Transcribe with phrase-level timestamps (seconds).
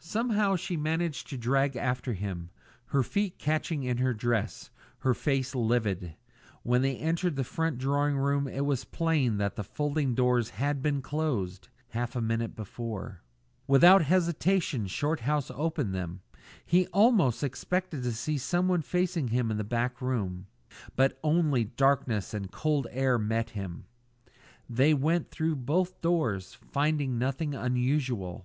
[0.00, 2.50] Somehow she managed to drag after him,
[2.88, 6.14] her feet catching in her dress, her face livid.
[6.62, 10.82] When they entered the front drawing room it was plain that the folding doors had
[10.82, 13.22] been closed half a minute before.
[13.66, 16.20] Without hesitation Shorthouse opened them.
[16.66, 20.48] He almost expected to see someone facing him in the back room;
[20.96, 23.86] but only darkness and cold air met him.
[24.68, 28.44] They went through both rooms, finding nothing unusual.